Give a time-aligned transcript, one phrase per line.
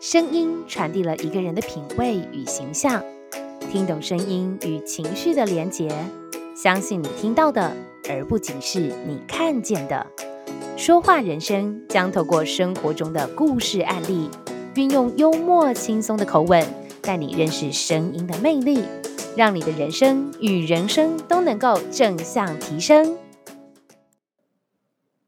[0.00, 3.04] 声音传递了一个人的品味与形象，
[3.70, 5.90] 听懂声音与情绪的连结，
[6.56, 7.70] 相信你听到的，
[8.08, 10.06] 而不仅是你看见的。
[10.74, 14.30] 说话人生将透过生活中的故事案例，
[14.74, 16.66] 运用幽默轻松的口吻，
[17.02, 18.82] 带你认识声音的魅力，
[19.36, 23.18] 让你的人生与人生都能够正向提升。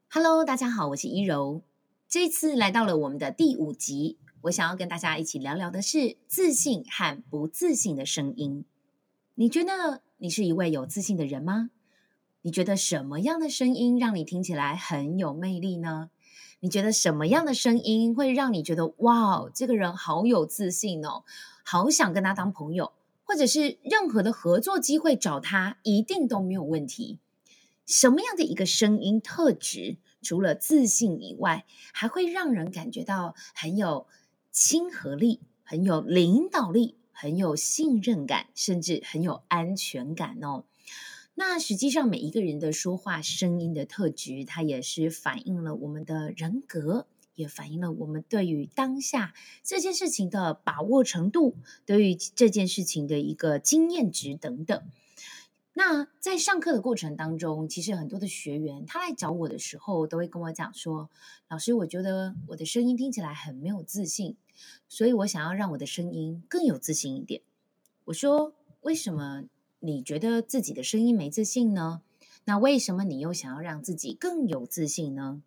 [0.09, 1.61] Hello，大家好，我是一柔。
[2.09, 8.65] 这次来到了我们的第五集，我想要跟大家一起聊聊的是自信和不自信的声音。
[9.35, 11.69] 你觉得你是一位有自信的人吗？
[12.41, 16.09] 你觉得什么样的声音让你听起来很有魅力呢？
[16.59, 21.23] 你觉得什么样的声音会让你觉得哇，这个人好有自信哦，
[21.63, 22.91] 好想跟他当朋友，
[23.23, 27.17] 或者是任何的合作机会找他一定都没有问题？
[27.85, 29.95] 什么样的一个声音特质？
[30.21, 34.07] 除了自信以外，还会让人感觉到很有
[34.53, 40.65] 亲和力、很有领导力、很有信任感，甚至很有安全感哦。
[41.33, 51.55] 那实际上，每一个人的说话声音的特质，它也是反映了我们的人格，也反映了我们对于当下这件事情的把握程度，
[51.87, 54.83] 对于这件事情的一个经验值等等。
[55.75, 61.09] 那在上课的过程当中，其实很多的学员他来找我的时候，都会跟我讲说
[61.49, 64.37] ：“老师，我觉得我的声音听起来很没有自信，
[64.87, 67.41] 所以我想要让我的声音更有自信一点。”
[68.05, 69.45] 我说：“为什么
[69.79, 72.03] 你觉得自己的声音没自信呢？
[72.45, 75.41] 那为什么你又想要让自己更有自信呢？”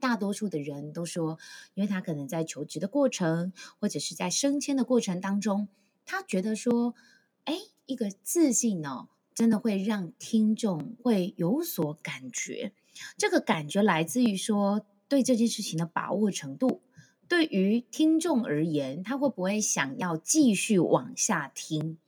[0.00, 1.38] 大多数的人都说，
[1.74, 5.68] 因为他可能在求职的过程，或者是在升迁的过程当中，
[6.04, 6.96] 他觉得说
[7.44, 12.72] ：“哎，一个自信呢、”真的会让听众会有所感觉，
[13.16, 16.80] 这个感觉来自于说对这件事情的把握程度。
[17.28, 21.98] 对于听众而言，他会不会想要继续往下听？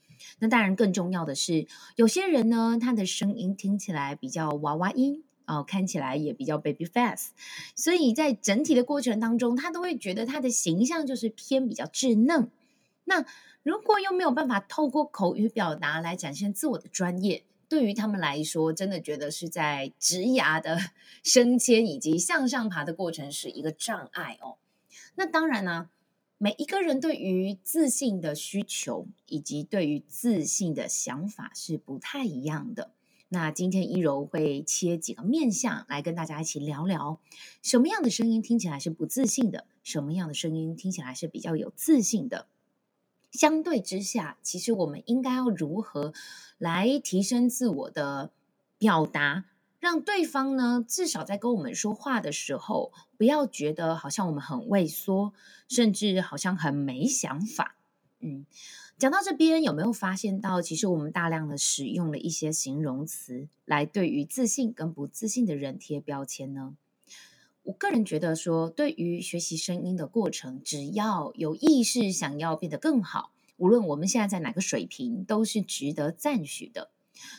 [0.41, 7.31] 那当然，更重要的是，有些人呢，他的声音听起来比较娃娃音哦，看起来也比较 baby face，
[7.77, 12.51] 所以在整体的过程当中，他都会觉得他的形象就是偏比较稚嫩。
[13.05, 13.25] 那
[13.63, 20.79] 如果又没有办法透过口语表达来展现自我的专业，对于他们来说，真的觉得是在职涯的
[21.23, 24.57] 升迁以及向上爬的过程是一个障碍哦。
[25.15, 25.91] 那当然呢、
[26.39, 32.93] 每一个人对于自信的需求以及对于自信的想法是不太一样的。
[33.29, 37.21] 那今天一柔会切几个面向来跟大家一起聊聊，
[37.63, 42.47] 什么样的声音听起来是不自信的，什么样的声音听起来是比较有自信的。
[43.31, 46.13] 相对之下，其实我们应该要如何
[46.59, 48.31] 来提升自我的
[48.79, 49.45] 表达，
[49.79, 55.33] 让对方呢，至少在跟我们说话的时候，不要觉得好像我们很畏缩，
[55.69, 57.77] 甚至好像很没想法。
[58.21, 58.45] 嗯，
[58.99, 66.75] 讲到这边，有没有发现到，其实我们大量的使用了一些形容词，来对于自信跟不自信的人贴标签呢？
[67.71, 76.91] 我个人觉得说，对于学习声音的过程，只要有意识想要变得更好，无论我们现在在哪个水平，都是值得赞许的。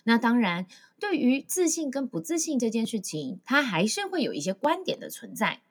[0.06, 0.68] 那当然，
[1.02, 5.62] 对于自信跟不自信这件事情，它还是会有一些观点的存在。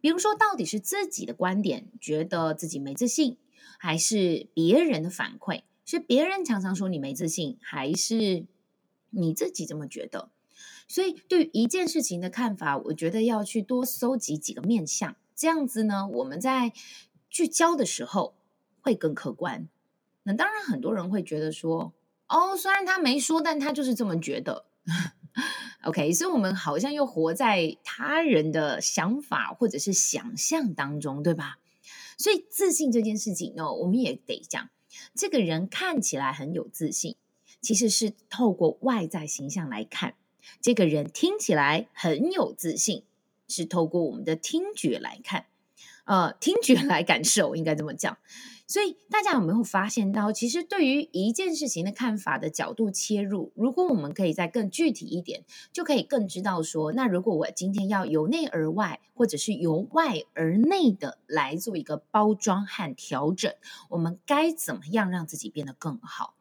[0.00, 3.36] 比如说，到底是自己的观点觉得自己没自信，
[3.78, 5.62] 还是别人的反馈？
[5.84, 8.46] 是别人常常说你没自信，还是
[9.10, 10.30] 你自己这么觉得？
[10.88, 16.72] 所以，对于一件事情的看法，我觉得要去多搜集几个面向，这样子呢，我们在
[17.28, 18.34] 聚焦的时候
[18.80, 19.68] 会更客观。
[20.22, 21.92] 那当然，很多人会觉得说，
[22.28, 24.64] 哦，虽然他没说，但他就是这么觉得。
[25.84, 31.58] OK，所以我们好像又活在他人的想法或者是想象当中，对吧？
[32.16, 34.70] 所以，自信这件事情呢，我们也得讲，
[35.14, 37.14] 这个人看起来很有自信，
[37.60, 40.14] 其实是透过外在形象来看。
[40.60, 43.04] 这个人听起来很有自信，
[43.48, 45.46] 是透过我们的听觉来看，
[46.04, 48.18] 呃，听觉来感受，应该这么讲。
[48.70, 55.42] 所以大家有没有发现到，其实对于一件事情的看法的角度切入，如果我们可以再更具体一点，
[55.72, 63.54] 就可以更知道说，那如果我今天要由内而外，或者是由外而内的来做一个包装和调整，
[63.88, 66.34] 我们该怎么样让自己变得更好？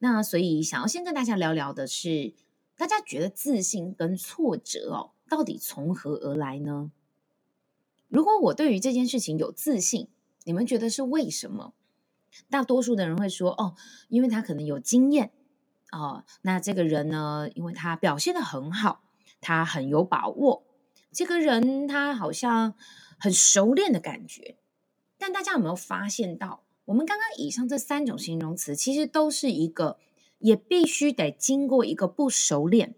[0.00, 2.34] 那所以想要先跟大家聊聊的是。
[2.82, 6.90] 大家觉得自信跟挫折哦，到底从何而来呢？
[8.08, 10.08] 如果我对于这件事情有自信，
[10.42, 11.74] 你们觉得是为什么？
[12.50, 13.76] 大多数的人会说哦，
[14.08, 15.30] 因为他可能有经验
[15.92, 16.24] 哦。
[16.40, 19.04] 那这个人呢，因为他表现得很好，
[19.40, 20.64] 他很有把握。
[21.12, 22.74] 这个人他好像
[23.16, 24.56] 很熟练的感觉。
[25.18, 29.98] 但大家有没有发现到，我们刚刚以上这三种形容词，其实都是一个，
[30.42, 32.94] 也必须得经过一个不熟练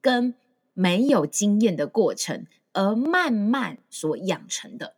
[0.00, 0.34] 跟
[0.74, 4.96] 没有经验的过程，而慢慢所养成的。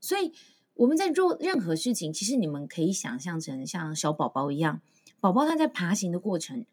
[0.00, 0.32] 所以
[0.74, 4.80] 我们在做任何事情，其实你们可以想象成像小宝宝一样，
[5.18, 6.66] 宝宝他在爬行的过程，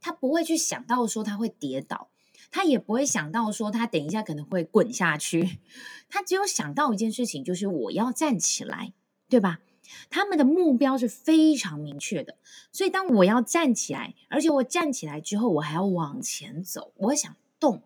[0.00, 2.08] 他不会去想到说他会跌倒。
[2.50, 5.58] 他也不会想到说他等一下可能会滚下去，
[6.08, 8.92] 他只有想到一件事情，就是我要站起来，
[9.28, 9.60] 对吧？
[10.08, 12.36] 他们的目标是非常明确的，
[12.72, 17.82] 所以当我要站起来，而且我站起来之后，我还要往前走，我想动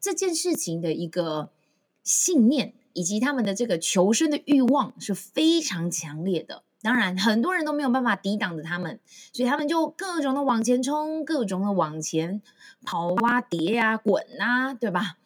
[0.00, 1.50] 这件事情的一个
[2.02, 6.62] 信念，以及他们的这个求生的欲望是非常强烈的。
[6.82, 9.00] 当然，很多人都没有办法抵挡着他们，
[9.32, 12.42] 所以他们就各种的往前冲，各种的往前
[12.82, 15.16] 跑啊、跌啊、滚啊，对吧？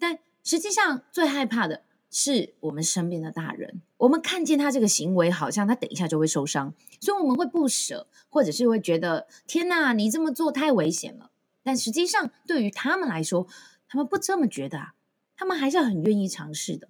[0.00, 3.82] 但实际上，最害怕的是我们身边的大人。
[4.00, 11.30] 我们看见他这个行为，好像他等一下就会受伤，所以我们会不舍，或者是会觉得天哪，你这么做太危险了。
[11.62, 13.46] 但实际上，对于他们来说，
[13.88, 14.94] 他们不这么觉得啊，
[15.36, 16.88] 他们还是很愿意尝试的。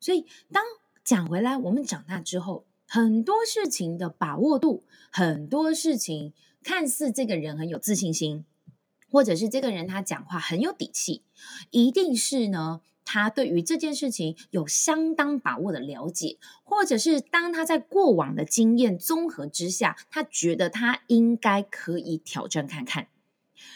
[0.00, 0.62] 所以，当
[1.04, 2.64] 讲回来，我们长大之后。
[2.94, 8.44] 很多事情的把握度，很多事情看似这个人很有自信心，
[9.10, 11.22] 或者是这个人他讲话很有底气，
[11.70, 23.08] 一定是呢，他对于这件事情有相当把握的了解，或者是当他在过往的经验综合之下，他觉得他应该可以挑战看看。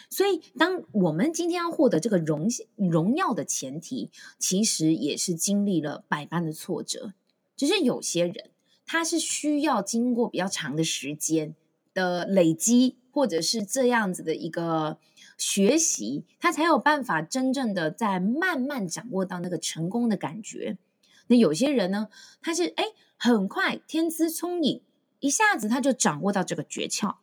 [0.08, 7.12] 所以，当我们今天要获得这个荣荣耀的前提，其实也是经历了百般的挫折，
[7.54, 8.48] 只是有些人。
[8.86, 11.54] 他是需要经过比较长的时间
[11.92, 14.96] 的累积，或者是这样子的一个
[15.36, 20.78] 学习，他才有办法真正的在慢慢掌握到那个成功的感觉。
[21.28, 22.08] 那有些人呢，
[22.40, 22.84] 他是诶
[23.16, 24.82] 很快天资聪颖，
[25.20, 27.16] 一下子他就掌握到这个诀窍。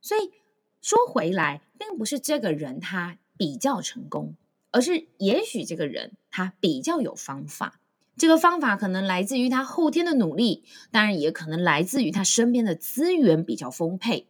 [0.00, 0.32] 所以
[0.80, 4.34] 说回来，并不是这个人他比较成功，
[4.70, 7.78] 而是也许这个人他比较有方法。
[8.16, 14.26] 这个方法可能来自于他后天的努力，当然也可能来自于他身边的资源比较丰沛。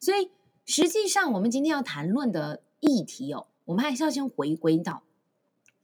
[0.00, 0.30] 所以，
[0.64, 5.04] 实际上我们今天要谈论的议题哦，我们还是要先回归到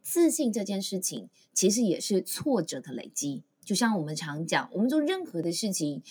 [0.02, 3.42] 自信这件事情，其实也是挫折的累积。
[3.64, 6.02] 就像我们常讲，我们做任何的事情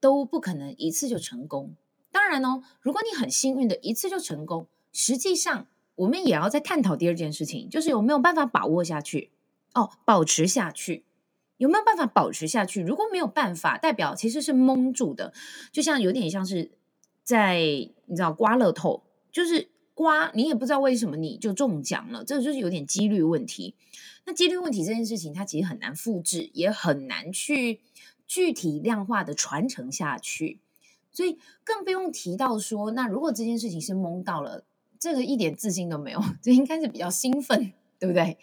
[0.00, 1.74] 都不可能一次就成功。
[2.10, 5.66] 当然哦，如果你很幸运的一次就成功，实际上
[5.96, 9.30] 我们也要再探讨第二件事情，就是有没有办法把握下去。
[9.74, 11.02] 哦，保持下去
[11.56, 12.80] 有没有办法保持下去？
[12.80, 15.32] 如果没有办法，代表其实是蒙住的，
[15.72, 16.70] 就像有点像是
[17.24, 23.74] 在你知道刮乐透，就是刮你也不知道为什么你就中奖了，这就是有点几率问题。
[24.26, 27.80] 那几率问题这件事情，它其实很难复制，也很难去
[28.26, 30.60] 具体量化的传承下去，
[31.10, 34.64] 所以更不用提到说，那如果这件事情是蒙到了，
[34.98, 37.72] 这个一点自信都没有，这应该是比较兴奋。
[37.96, 38.36] 对不对？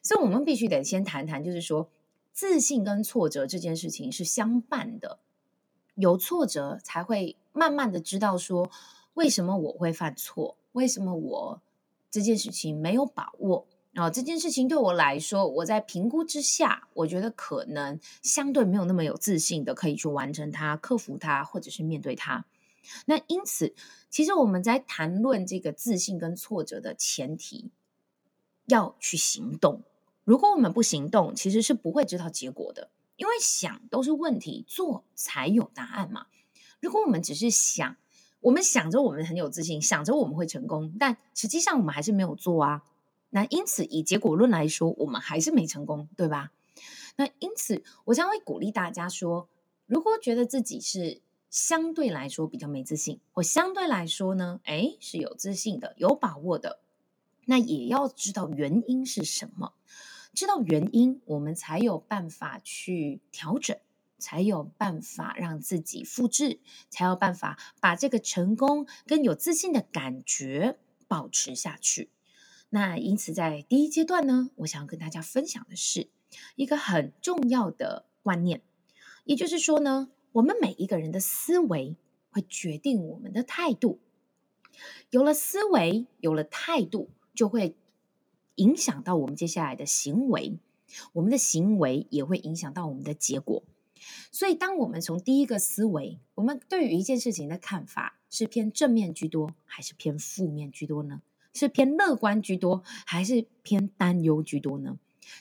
[0.00, 1.90] 所以，我们必须得先谈谈，就是说，
[2.32, 5.18] 自信跟挫折这件事情是相伴的。
[5.96, 8.70] 有挫折，才会慢慢的知道说，
[9.12, 10.56] 为什么我会犯错？
[10.72, 11.62] 为什么我
[12.10, 13.66] 这件事情没有把握？
[13.92, 22.44] 然后这件事情对我来说，我在评估之下，我觉得可能相对没有那么有自信的，可以去完成它、克服它，或者是面对它。
[23.06, 23.74] 那因此，
[24.10, 27.70] 其实我们在谈论这个自信跟挫折的前提。
[28.66, 29.82] 要去行动。
[30.24, 32.90] 如果我们不行动，其实是不会知道结果的。
[33.16, 36.26] 因为想都是问题，做才有答案嘛。
[36.80, 37.96] 如果我们只是想，
[38.42, 42.82] 我们想着我们很有自信，想着我们会成功，但实际上我们还是没有做啊。
[43.30, 46.52] 那因此以结果论来说，我们还是没成功，对吧？
[47.16, 49.48] 那因此我将会鼓励大家说，
[49.86, 56.80] 如果觉得自己是相对来说比较没自信，或相对来说呢，诶，是有自信的，有把握的。
[57.46, 59.72] 那也要知道原因是什么，
[60.34, 63.76] 知道原因，我们才有办法去调整，
[64.22, 72.08] 才有办法让自己复制，才有办法把这个成功跟有自信的感觉保持下去。
[72.70, 76.08] 那因此，在第一阶段呢，我想要跟大家分享的是
[76.54, 78.62] 一个很重要的观念，
[79.24, 81.96] 也就是说呢，我们每一个人的思维
[82.30, 83.98] 会决定我们的态度，
[85.10, 87.10] 有了思维，有了态度。
[87.34, 87.74] 就会
[88.56, 90.58] 影响到我们接下来的行为，
[91.14, 93.62] 我们的行为也会影响到我们的结果。
[94.30, 101.22] 所以，当我们从第一个思维，我们对于一件事情的看法是偏正面居多，还是偏负面居多呢？
[101.54, 104.98] 是偏乐观居多，还是偏担忧居多呢？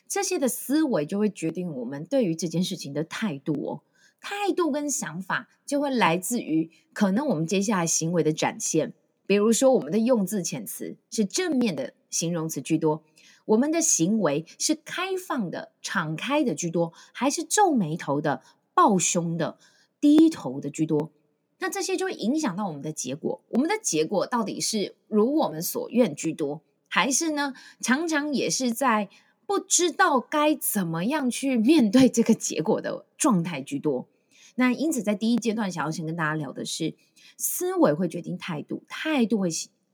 [0.08, 3.82] 这些的思维就会决定我们对于这件事情的态度哦。
[4.20, 8.94] 态度跟想法就会来自于可能我们接下来行为的展现。
[9.25, 13.03] 比如说，我们的用字遣词是正面的形容词居多，
[13.46, 18.42] 我们的行为是开放的、敞开的居多，还是皱眉头的、
[18.74, 19.58] 抱胸的、
[20.00, 21.12] 低头的居多？
[21.60, 23.42] 那这些就会影响到我们的结果。
[23.50, 29.10] 我们的结果到底是如我们所愿居多，还是呢，常常也是在
[29.46, 34.08] 不知道该怎么样去面对这个结果的状态居多？
[34.56, 36.96] 那因此，在第一阶段，想要先跟大家聊的是，
[37.38, 39.50] 思维会决定态度，态度会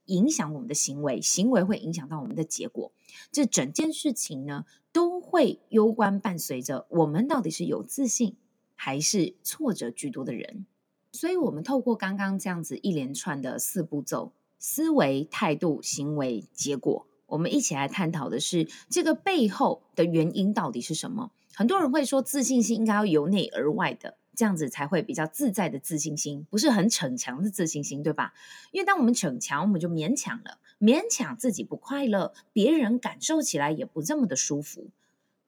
[0.07, 2.91] 影响我们的行为，行为会影响到我们的结果。
[3.31, 8.35] 这整件事情呢，都会攸关伴随着我们到底是有自信
[8.75, 10.65] 还是挫折居多的人。
[11.13, 21.31] 所以，我们透过刚刚这样子一连串的四步骤：思维、态度、行为、结果，我们一起来探讨的是这个背后的原因到底是什么？
[21.55, 28.35] 很多人会说，自信心应该要由内而外的，这样子才会比较自在的自信心，不是很逞强的自信心，对吧？
[28.71, 34.91] 因为当我们逞强，我们就勉强了，勉强自己不快乐，别人感受起来也不这么的舒服。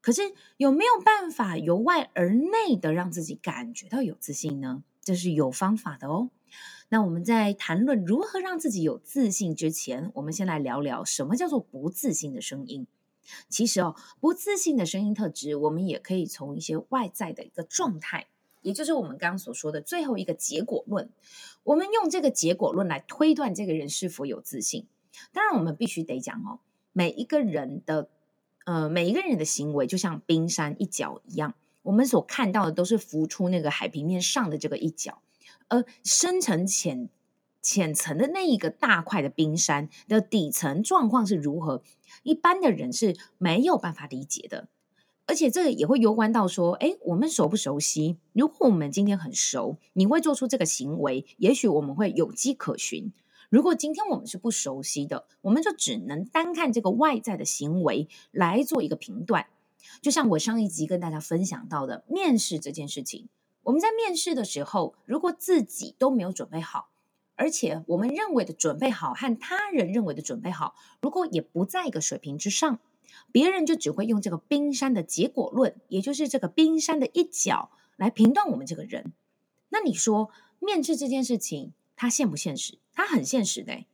[0.01, 4.83] 可是有没有办法由外而内的让自己感觉到有自信呢？
[5.03, 6.31] 这是有方法的哦。
[6.89, 12.87] 那我们在谈论如何让自己有自信之前，我们先来聊聊什么叫做不自信的声音。
[13.49, 18.25] 其实哦，不自信的声音特质，我们也可以从一些外在的一个状态，
[18.69, 21.09] 也就是我们刚刚所说的最后一个结果论。
[21.63, 24.85] 我们用这个结果论来推断这个人是否有自信。
[25.33, 26.59] 当然，我们必须得讲哦，
[26.93, 28.09] 每一个人的
[28.65, 31.55] 呃，每一个人的行为就像冰山一角一样。
[31.81, 35.23] 我们所看到的都是浮出那个海平面上的这个一角，
[35.67, 37.09] 而深层浅
[37.61, 41.81] 浅层的那一个大块的冰山的底层状况是如何，
[42.21, 44.67] 一般的人是没有办法理解的。
[45.29, 48.17] 而且这个也会攸关到说，哎，我们熟不熟悉？
[48.33, 53.13] 如果我们今天很熟，你会做出这个行为，也许我们会有迹可循。
[53.51, 59.45] 如果今天我们是不熟悉的，我们就只能单看这个外在的行为来做一个评断。
[60.01, 63.27] 就像我上一集跟大家分享到的，面试这件事情，
[63.61, 66.89] 我们在面试的时候，如果自己都没有准备好，
[67.35, 72.79] 而且我们认为的准备好和他人认为的准备好，如果也不在一个水平之上，
[73.31, 79.13] 别人就只会用这个冰山的结果论，也就是这个冰山的一角来评断我们这个人。
[79.69, 82.79] 那你说，面试这件事情，它现不现实？
[82.93, 83.85] 它很现实的。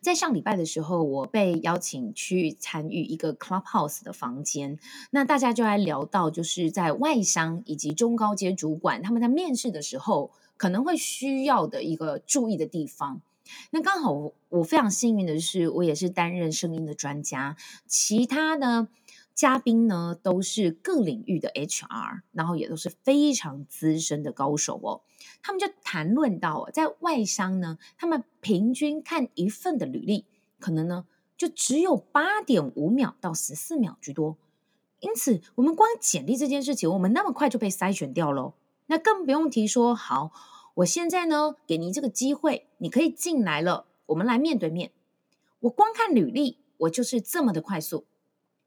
[0.00, 4.78] 在上礼拜的时候，我被邀请去参与一个 Clubhouse 的房间，
[5.10, 13.22] 那大家就来聊到，就是在外商以及中高阶主管他们在面试的时候可能会需要的一个注意的地方。
[13.70, 17.56] 那刚好我我非常幸运的是，我也是担任声音的专家，
[17.86, 18.88] 其他呢，
[19.34, 25.02] 嘉宾呢都是各领域的 HR，然后也都是非常资深的高手哦。
[25.42, 30.24] 他们就谈论到，在外商呢，他们平均看一份的履历，
[30.58, 31.06] 可能呢
[31.36, 34.36] 就只有八点五秒到十四秒居多。
[35.00, 38.54] 因此，我们光简历这件事情，我们那么快就被筛选掉了。
[38.86, 40.30] 那更不用提说，好，
[40.74, 44.90] 我现在呢给你这个机会，你可以进来了，我们来面对面。
[45.60, 48.06] 我光看履历，我就是这么的快速。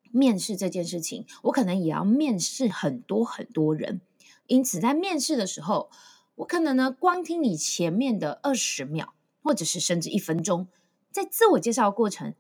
[0.10, 4.00] 面试这件事情，我可能也要面试很多很多人。
[4.48, 5.90] 因此，在面试的时候，
[6.36, 10.70] 我可能呢，光听你前面的二十秒，或者是甚至一分钟，
[11.12, 12.34] 在自我介绍过程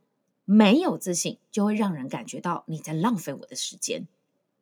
[0.45, 4.07] 没有自信，就会让人感觉到你在浪费我的时间。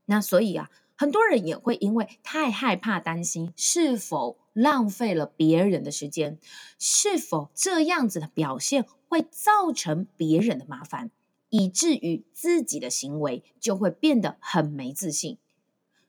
[0.06, 6.38] 那所以啊，很多人也会因为太害怕、担心是否浪费了别人的时间，
[6.78, 11.10] 是否这样子的表现会造成别人的麻烦，
[11.50, 15.38] 以至于自己的行为就会变得很没自信。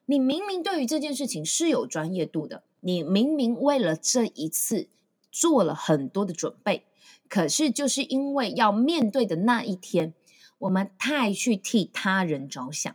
[0.07, 2.63] 你明明对于这件事情是有专业度的。
[2.81, 4.91] 你明明为了这一次
[5.33, 6.85] 做了很多的准备，
[7.31, 10.13] 可是就是因为要面对的那一天，
[10.59, 12.95] 我们太去替他人着想。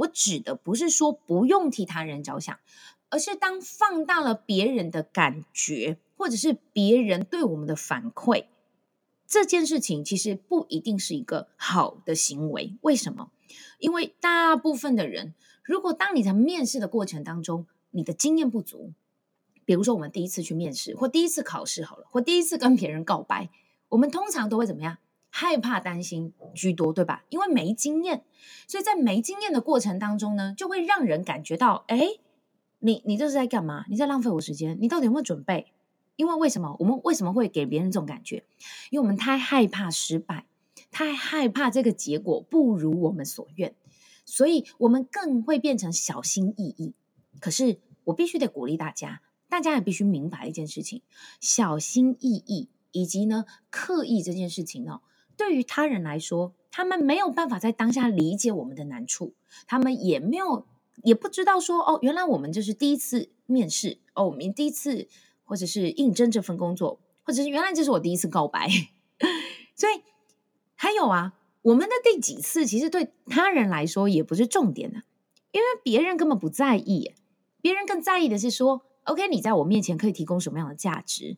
[0.00, 2.58] 我指的不是说不用替他人着想，
[3.08, 8.46] 而是当放大了别人的感觉，或者是别人对我们的反馈，
[9.26, 12.76] 这件事情其实不一定是一个好的行为。
[12.82, 13.30] 为什么？
[13.78, 18.92] 因为大部分的人，如果当你在面试的过程当中，你的经验不足。
[19.64, 23.50] 比如说，我们第一次去面试，或第一次考试好了，或第一次跟别人告白，
[23.90, 24.98] 我们通常都会怎么样？
[25.30, 27.24] 害怕、担心居多，对吧？
[27.30, 28.24] 因为没经验，
[28.66, 32.00] 所以在没经验的过程当中呢，就会让人感觉到，哎，
[32.80, 33.84] 你你这是在干嘛？
[33.88, 34.76] 你在浪费我时间？
[34.80, 35.72] 你到底有没有准备？
[36.16, 36.76] 因为为什么？
[36.78, 38.44] 我们为什么会给别人这种感觉？
[38.90, 40.46] 因为我们太害怕失败，
[40.90, 43.74] 太害怕这个结果不如我们所愿，
[44.26, 46.94] 所以我们更会变成小心翼翼。
[47.40, 51.00] 可是我必须得鼓励大家，大家也必须明白一件事情：
[51.40, 55.00] 小心翼翼以及呢刻意这件事情呢、哦，
[55.36, 59.34] 对于他人来说，他们没有办法在当下理解我们的难处，
[59.66, 60.66] 他们也没有
[61.02, 65.08] 也不知道说哦，原来我们这是第一次面试哦，我们第一次
[65.44, 68.68] 或者是应征这份工作，或者是原来这是我第一次告白，
[69.76, 70.02] 所以
[70.74, 71.34] 还有啊。
[71.62, 75.02] 我们的第几次，其实对他人来说也不是重点的，
[75.52, 77.12] 因为别人根本不在意，
[77.60, 81.36] 别人更在意的是说，OK，你在我面前可以提供什么样的价值，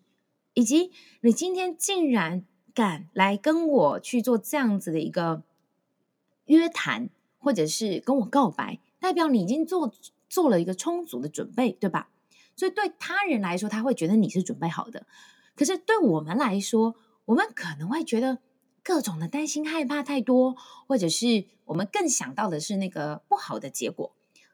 [0.54, 5.42] 以及你今天竟然敢来跟我去做这样子的一个
[6.46, 9.92] 约谈，或者是跟我告白，代表你已经做
[10.28, 12.10] 做了一个充足的准备，对吧？
[12.56, 15.06] 所以对他人来说，他会觉得你是准备好的，
[15.54, 18.38] 可是对我们来说，我们可能会觉得。
[18.84, 20.56] 各种的担心、害怕太多，
[20.88, 24.12] 或者是我们更想到的是那个不好的结果，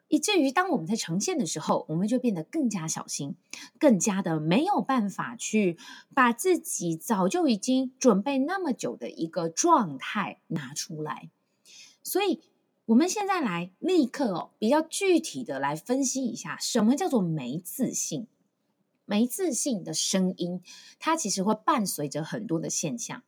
[0.09, 3.37] 以至于当我们在呈现的时候，我们就变得更加小心，
[3.79, 5.79] 更加的没有办法去
[6.15, 11.31] 把自己早就已经准备那么久的一个状态拿出来。
[12.03, 12.41] 所以，
[12.87, 18.27] 我们现在来立刻哦，比较具体的来分析一下，什么叫做没自信？
[19.05, 20.63] 没自信的声音，
[20.99, 23.23] 它其实会伴随着很多的现象。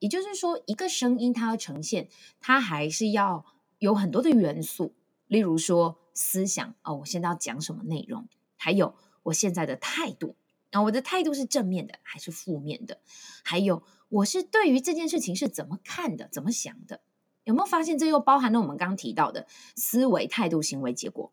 [0.00, 2.08] 也就是说，一个声音它要呈现，
[2.40, 3.44] 它还是要
[3.78, 4.94] 有很多的元素，
[5.26, 10.34] 例如说思想哦，我现在要讲什么内容，还有我现在的态度
[10.72, 12.98] 啊，我的态度是正面的还是负面的，
[13.44, 17.00] 还有我是对于这件事情是怎么看的、怎么想的，
[17.44, 19.46] 有没有发现这又包含了我们刚刚提到的
[19.76, 21.30] 思维、态度、行为、结果？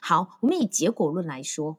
[0.00, 1.78] 好，我们以结果论来说，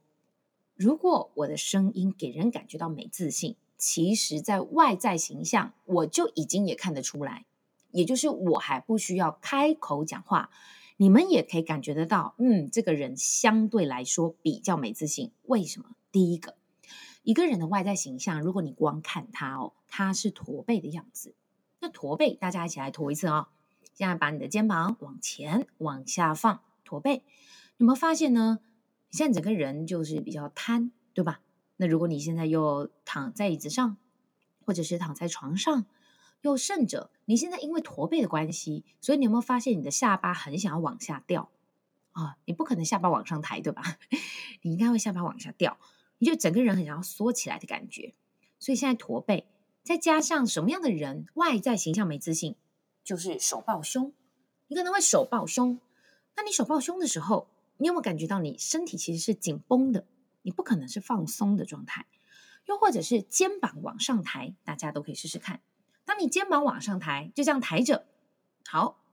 [0.76, 3.56] 如果我的声音给人感觉到没自信。
[3.80, 7.46] 其实，在外在形象，我就已经也看得出来，
[7.92, 10.50] 也就是我还不需要开口讲话，
[10.98, 15.32] 你们也可以感觉得到，嗯，这个人相对来说比较没自信。
[15.44, 15.96] 为什么？
[16.12, 16.56] 第一个，
[17.22, 21.36] 一个人的外在形象，如果你光看他哦，他是驼背的样子，
[21.80, 23.48] 那驼背，大家一起来驼一次哦。
[23.94, 27.24] 现在把你的肩膀往前、往下放，驼背，
[27.78, 28.60] 有没有发现呢？
[29.10, 31.42] 你现在整个人就是比较瘫，对吧？
[31.78, 33.98] 那如果你现在又躺在椅子上，
[34.66, 35.86] 或者是躺在床上，
[36.42, 41.50] 又甚者你现在因为驼背的关系，所以你有没有发现你的下巴很想要往下掉
[42.12, 42.38] 啊？
[42.46, 43.98] 你不可能下巴往上抬，对吧？
[44.62, 45.78] 你应该会下巴往下掉，
[46.20, 48.14] 你就整个人很想要缩起来的感觉。
[48.60, 49.48] 所以现在驼背，
[49.84, 52.56] 再加上什么样的人外在形象没自信，
[53.04, 54.14] 就是手抱胸。
[54.68, 55.80] 你可能会手抱胸，
[56.36, 60.06] 那你手抱胸的时候，你有没有感觉到你身体其实是紧绷的？
[60.42, 62.06] 你不可能是放松的状态，
[62.66, 65.62] 又或者是肩膀往上抬，大家都可以试试看。
[66.08, 68.06] 当你肩膀往上抬，就这样抬着，
[68.66, 69.04] 好，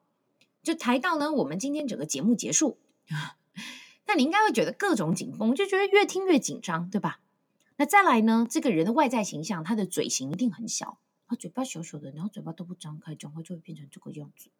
[0.62, 2.78] 就抬到呢，我们今天整个节目结束。
[4.06, 7.18] 那你应该会觉得各种紧绷，就觉得越听越紧张，对吧？
[7.78, 14.50] 那再来呢，这个人的外在形象，他的嘴型一定很小，他嘴巴小小的，然后嘴巴都不张开，讲话就会变成这个样子。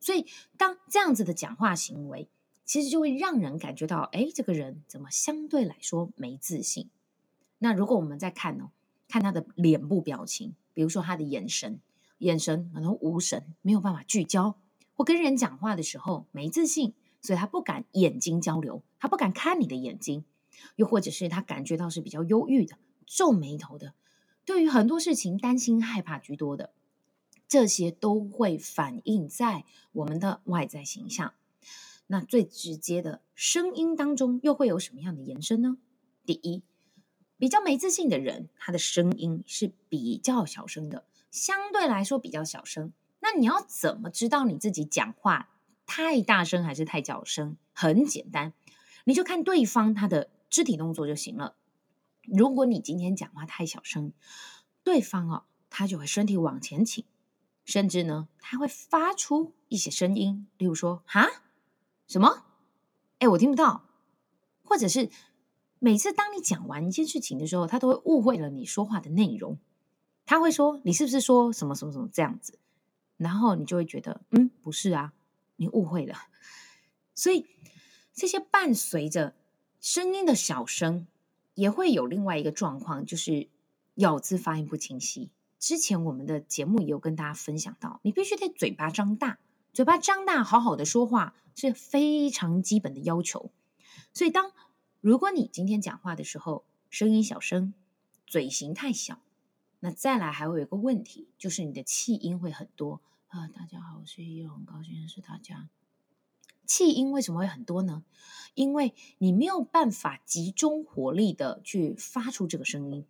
[0.00, 2.28] 所以，当这样子的讲话行为，
[2.64, 6.90] 其实就会让人感觉到，哎，这个人怎么相对来说没自信？
[7.58, 8.70] 那如果我们再看呢，
[9.06, 11.80] 看他的脸部表情，比如说他的眼神，
[12.18, 14.56] 眼神可能无神，没有办法聚焦，
[14.94, 20.24] 或跟人讲话的时候没自信，所以他不敢眼睛交流，他不敢看你的眼睛，
[20.76, 23.94] 又或者是他感觉到是比较忧郁的，皱眉头的，
[24.44, 26.70] 对于很多事情担心害怕居多的，
[27.48, 31.34] 这些都会反映在我们的外在形象。
[32.06, 35.76] 那最直接的声音当中又会有什么样的延伸呢？
[36.24, 36.62] 第一，
[37.38, 42.92] 比较没自信的人，他的声音是比较小声的，相对来说比较小声。
[43.20, 45.48] 那你要怎么知道你自己讲话
[45.86, 47.56] 太大声还是太小声？
[47.72, 48.52] 很简单，
[49.04, 51.54] 你就看对方他的肢体动作就行了。
[52.22, 54.12] 如果你今天讲话太小声，
[54.82, 57.04] 对方哦，他就会身体往前倾，
[57.64, 61.28] 甚至呢，他会发出一些声音，例如说，哈。
[62.06, 62.44] 什么？
[63.18, 63.84] 哎，我听不到。
[64.62, 65.08] 或者是
[65.80, 69.58] 每次当你讲完一件事情的时候，他都会误会了你说话的内容。
[70.26, 72.58] 他会说：“你是不是说什么什么什么这样子？”
[73.16, 75.12] 然后你就会觉得：“嗯，不是啊，
[75.56, 76.14] 你误会了。”
[77.14, 77.46] 所以
[78.12, 79.34] 这些伴随着
[79.80, 81.06] 声音的小声，
[81.54, 83.48] 也会有另外一个状况，就是
[83.94, 85.30] 咬字发音不清晰。
[85.58, 89.38] 之前我们的节目也有跟大家分享到，你必须得嘴巴张大。
[89.72, 93.50] 嘴巴张大，好好的说话是非常基本的要求。
[94.12, 94.52] 所以，当
[95.00, 97.72] 如果你今天讲话的时候声音小声，
[98.26, 99.20] 嘴型太小，
[99.78, 103.46] 那再来还会有一个问题，就是你的气音会很多啊。
[103.46, 105.68] 大家好，我是依柔，很高兴认识大家。
[106.66, 108.02] 气音为什么会很多呢？
[108.54, 113.06] 因为你没有办法集中火力的去发出这个声音，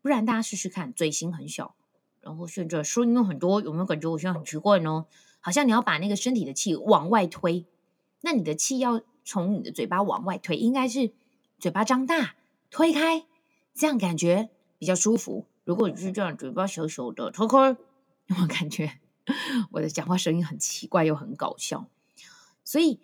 [0.00, 1.74] 不然大家试试看，嘴型很小，
[2.20, 5.06] 然后现在声音很多，有没有感觉我现在很奇怪呢？
[5.40, 7.66] 好像你要把那个身体的气往外推，
[8.20, 11.12] 那你的气要从你的嘴巴往外推，应该是
[11.62, 12.34] 嘴巴张大
[12.70, 13.24] 推开，
[13.72, 15.46] 这样感觉比较舒服。
[15.62, 17.68] 如果你是这样，嘴巴小小的推开，
[18.26, 18.98] 有没有感觉
[19.70, 21.88] 我的讲话声音很奇怪又很搞笑？
[22.64, 22.98] 所以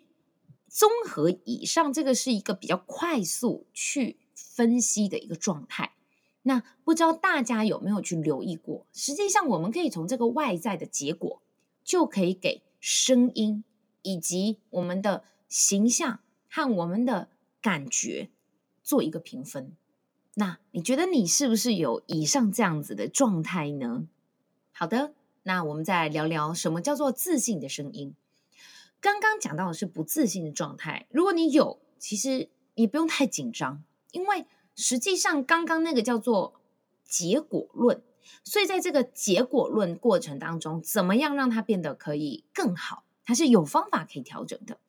[0.67, 5.93] 综合以上，这个是一个比较快速去分析的一个状态。
[6.41, 8.85] 那不知道大家有没有去留意过？
[8.91, 11.41] 实际上，我们可以从这个外在的结果。
[11.81, 13.63] 就可以给声音
[14.01, 16.19] 以及我们的形象
[16.49, 17.29] 和我们的
[17.61, 18.29] 感觉
[18.89, 19.71] 做一个评分。
[20.33, 24.07] 那你觉得你是不是有以上这样子的状态呢？
[24.71, 28.15] 好的，那我们再聊聊什么叫做自信的声音。
[28.99, 36.59] 刚刚讲到的是不自信的状态，如果你有，其实你不用太紧张，因为实际上刚刚那个叫做
[37.05, 38.01] 结果论。
[38.43, 43.03] 所以，在这个结果论过程当中，怎么样让它变得可以更好？
[43.23, 44.79] 它是有方法可以调整的。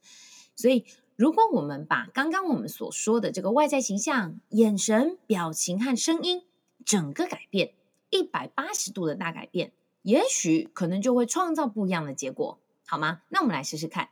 [0.56, 0.86] 所以，
[1.20, 6.46] 如果我们把刚刚我们所说的这个外在形象、眼神、表情和声音
[6.86, 7.74] 整个改变
[8.08, 13.20] 一百八十度的大改变，也许可能就会创造不一样的结果，好吗？
[13.28, 14.08] 那我们来试试看。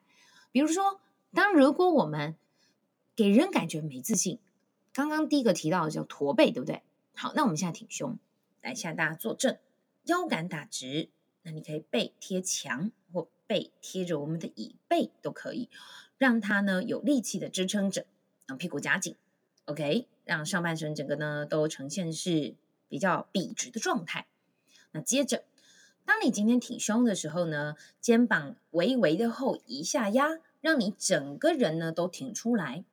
[0.52, 1.00] 比如说，
[1.32, 2.36] 当如果我们
[3.16, 4.38] 给人感觉没自信，
[4.92, 6.82] 刚刚第一个提到的叫驼背，对不对？
[7.14, 8.18] 好，那我们现在挺胸。
[8.60, 9.56] 来，现在大家坐正，
[10.04, 11.08] 腰杆打直。
[11.40, 15.70] 那你可以背贴墙或背贴着我们的椅背都可以，
[16.18, 18.04] 让它呢有力气的支撑着，
[18.46, 19.16] 让屁股夹紧。
[19.64, 22.54] OK，让上半身整个呢都呈现是
[22.88, 24.26] 比较笔直的状态。
[24.92, 25.44] 那接着，
[26.04, 32.84] 当你今天挺胸的时候呢，肩膀微微的后移下压，让你整个人呢都挺出来。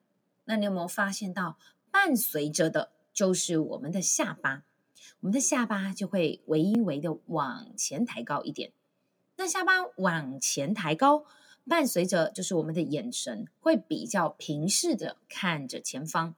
[0.43, 1.57] 那你有没有发现到，
[1.89, 4.63] 伴随着的就是我们的下巴？
[5.21, 8.71] 我们的下巴就会微微的往前抬高一点，
[9.37, 11.25] 那下巴往前抬高，
[11.67, 16.35] 伴随着就是我们的眼神会比较平视的看着前方，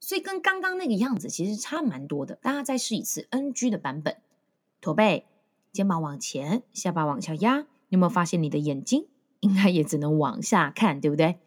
[0.00, 2.36] 所以跟刚刚那个样子其实差蛮多的。
[2.36, 4.16] 大家再试一次 NG 的版本，
[4.80, 5.26] 驼背，
[5.72, 9.06] 肩膀往前，下巴往下压，你有没有发现你的眼睛
[9.40, 11.38] 应该也只能往下看，对不对？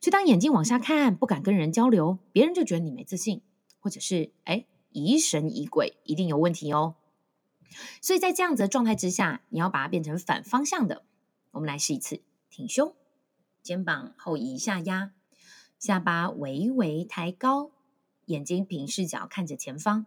[0.00, 3.42] 所以当眼睛往下看，不敢跟人交流，别人就觉得你没自信，
[3.80, 4.66] 或者是哎。
[4.92, 6.94] 疑神疑鬼，一定有问题哦。
[8.00, 11.02] 所以在这样子的状态之下，你要把它变成反方向的。
[11.50, 12.94] 我们来试一次：挺胸，
[13.62, 15.12] 肩膀后移下压，
[15.78, 17.70] 下巴微微抬高，
[18.26, 20.06] 眼睛平视角看着前方。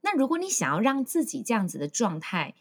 [0.00, 2.54] 那如果你想要让自己这样子的状态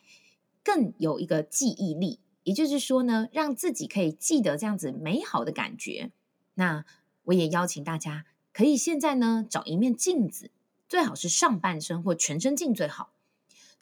[0.63, 6.11] 更有一个记忆力，也就是说呢，让自己可以记得这样子美好的感觉，
[6.55, 6.85] 那
[7.23, 10.51] 我也邀请大家可以现在呢找一面镜子。
[10.89, 13.11] 最好是上半身或全身镜最好，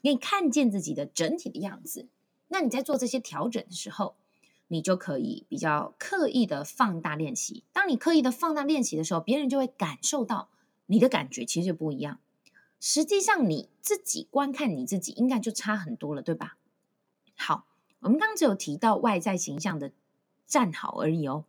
[0.02, 2.08] 你可以看见自己的整体的样子。
[2.48, 4.16] 那你在做这些调整的时候，
[4.68, 7.64] 你就可以比较刻意的放大练习。
[7.74, 10.50] 当你刻意的放大练习的时候，别人就会感受到
[10.86, 12.20] 你的感觉其实不一样。
[12.80, 16.58] 实际上你自己观看你自己，应该就差很多了，对吧？
[17.36, 17.66] 好，
[18.00, 19.92] 我们刚刚只有提到外在形象的
[20.46, 21.46] 站好而已哦。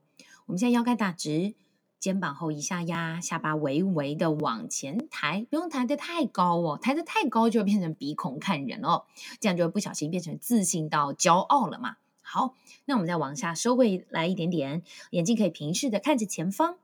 [0.46, 1.54] 我们现在腰杆打直。
[1.98, 9.06] 肩膀后移下压，下巴微微的往前抬，不用抬得太高哦，抬得太高就会变成鼻孔看人哦，
[9.40, 11.96] 这样就会不小心变成自信到骄傲了嘛。
[12.28, 16.76] 好，那我们再往下收回来一点点，眼睛可以平视的看着前方。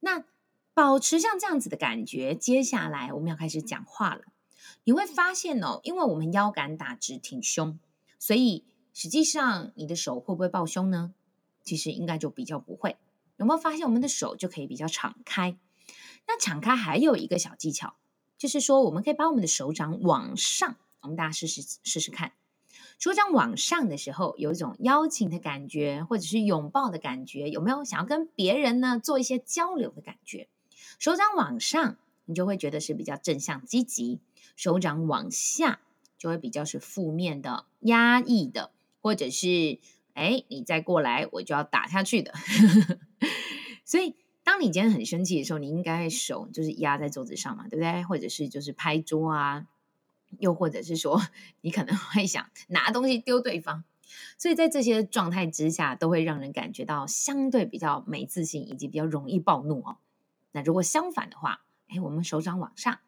[0.00, 0.24] 那
[0.72, 4.22] 保持像这样子的感觉，接下来我们要开始讲话了。
[4.84, 7.78] 你会发现哦，因为我们腰杆打直挺胸，
[8.18, 8.64] 所以
[8.94, 11.12] 实际上你的手会不会抱胸呢？
[11.62, 12.96] 其实应该就比较不会。
[13.36, 15.58] 有没有发现我们的手就可以比较敞开？
[16.26, 17.94] 那敞开还有一个小技巧，
[18.38, 20.76] 就是说我们可以把我们的手掌往上。
[21.02, 22.32] 我们大家试试试试看，
[22.98, 27.50] 手掌往上的时候，有一种邀请的感觉，或者是拥抱的感觉。
[27.50, 30.48] 有没有想要跟别人呢做一些交流的感觉？
[30.98, 34.20] 手掌往上，你就会觉得是比较正向积极；
[34.56, 35.80] 手掌往下，
[36.16, 39.78] 就会比较是负面的、压抑的，或者是。
[40.16, 42.32] 哎，你再过来，我就要打下去的。
[43.84, 48.02] 所以，当你今天很生气的时候，你应该手就是压在桌子上嘛，对不对？
[48.04, 49.66] 或者是就是拍桌啊，
[50.38, 51.20] 又或者是说，
[51.60, 53.84] 你可能会想拿东西丢对方。
[54.38, 59.98] 所以在这些状态之下，都会让人感觉到相对比较没自信，以及比较容易暴怒哦。
[60.52, 63.00] 那如果相反的话，哎，我们手掌往上，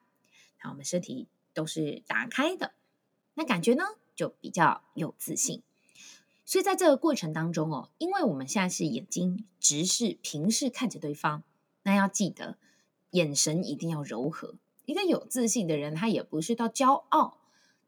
[0.62, 2.72] 那我们身体都是打开的，
[3.34, 5.62] 那感觉呢就比较有自信。
[6.44, 11.42] 所以在这个过程当中哦，因为我们现在是眼睛直视、平视看着对方，
[11.82, 12.58] 那要记得
[13.10, 14.56] 眼神一定要柔和。
[14.88, 17.36] 一个有自信的人，他也不是到骄傲，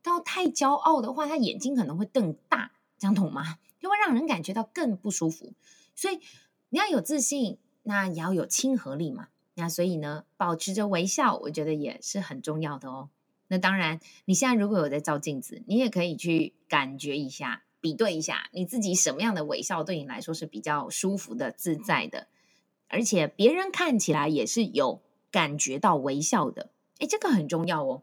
[0.02, 3.58] 到太骄傲的话，他眼睛可能会瞪大，这样懂吗？
[3.78, 5.54] 就会让人感觉到更不舒服。
[5.94, 6.20] 所以
[6.68, 9.28] 你要有自信，那也要有亲和力嘛。
[9.54, 13.08] 那所以呢，保持着微笑，我觉得也是很重要的哦。
[13.48, 22.26] 那当然，你现在如果有在照镜子，你也可以去感觉一下，比对一下你自己什么样的微笑对你来说是比较舒服的、自在的，
[22.88, 26.68] 而且别人看起来也是有感觉到微笑的。
[27.00, 28.02] 诶，这个很重要哦。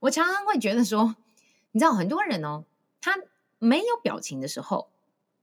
[0.00, 1.14] 我常常会觉得说，
[1.72, 2.64] 你知道很多人哦，
[3.00, 3.16] 他
[3.58, 4.90] 没有表情的时候，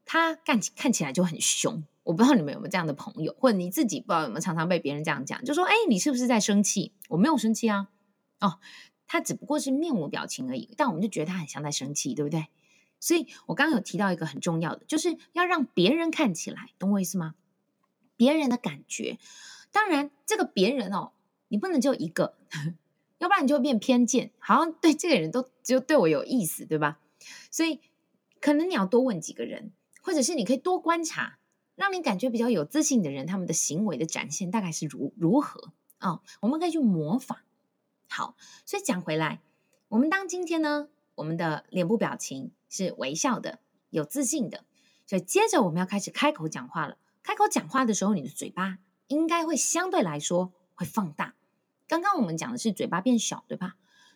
[0.06, 1.84] 他看起看起来就很凶。
[2.04, 7.90] 我不知道你们有没有这样的朋友，或者你自己不知道有没有常常被别人这样讲，就说：“哎，你是不是在生气？”我没有生气啊。
[8.40, 8.60] 哦，
[9.08, 12.48] 他只不过是面无表情而已，但我们就觉得他很像在生气，对不对？
[13.02, 17.36] 所以我刚刚有提到一个很重要的，就是要让别人看起来，懂我意思吗？
[18.16, 19.20] 别人的感觉，
[19.72, 21.12] 当然这个别人哦，
[21.50, 22.37] 你不能就一个，
[23.18, 27.00] 要不然你就会变偏见，好像对这个人都只有对我有意思，对吧？
[27.52, 27.82] 所以
[28.40, 31.40] 可能你要多问几个人，或者是你可以多观察。
[31.76, 36.22] 让你感觉比较有自信的人，他们的行为的展现大概是如如何啊、哦？
[36.42, 37.38] 我们可以去模仿。
[38.10, 39.44] 好，所以讲回来，
[39.90, 43.60] 我们当今天呢，我们的脸部表情是微笑的、
[43.92, 44.66] 有自信的，
[45.06, 46.98] 所以接着我们要开始开口讲话了。
[47.22, 51.36] 开口讲话的时候，你的嘴巴应该会相对来说会放大。
[51.88, 53.76] 刚刚我们讲的是嘴巴变小，对吧？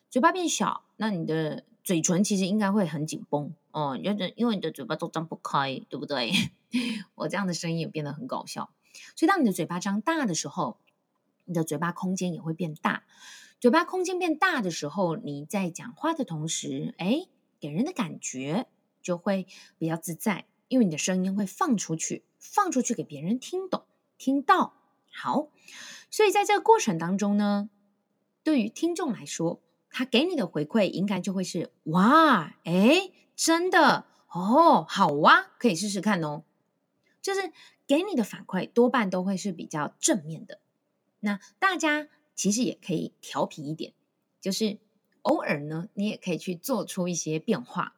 [0.10, 6.32] 嘴巴变小，那你的嘴唇其实应该会很紧绷哦，因为因为你的嘴巴都张不开，对不对？
[7.16, 8.70] 我这样的声音也变得很搞笑，
[9.16, 10.78] 所以当你的嘴巴张大的时候，
[11.46, 13.04] 你的嘴巴空间也会变大。
[13.60, 17.28] 嘴巴空间变大的时候，你在讲话的同时，哎，
[17.60, 18.68] 给人的感觉
[19.02, 23.86] 就会比较自在，因为你的声音会放出去，放出去给别人听懂、
[24.18, 24.74] 听到。
[25.14, 25.50] 好，
[26.12, 27.70] 所以在这个过程当中呢，
[28.44, 36.44] 对于听众来说，他给你的回馈应该就会是：哇，哎，真的哦，好哇，可以试试看哦。
[37.22, 37.52] 就是
[37.88, 40.60] 给你的反馈多半都会是比较正面的。
[41.22, 43.94] 那大家其实也可以调皮一点，
[44.42, 44.80] 就是
[45.22, 47.96] 偶尔呢，你也可以去做出一些变化。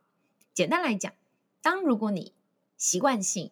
[0.54, 1.12] 简单来讲，
[1.62, 2.34] 当如果你
[2.78, 3.50] 习惯性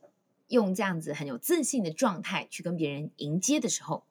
[0.49, 4.05] 用这样子很有自信的状态去跟别人迎接的时候，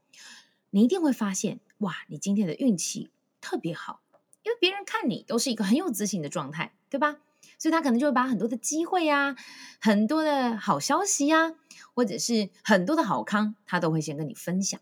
[0.71, 4.01] 你一定会发现，哇，你今天的运气特别好，
[4.43, 7.19] 因为别人看你都是一个很有自信的状态，对吧？
[7.59, 9.37] 所以他可能就会把很多的机会呀、啊、
[9.81, 11.55] 很多的好消息呀、啊，
[11.95, 14.81] 或者是很多的好康，他都会先跟你分享。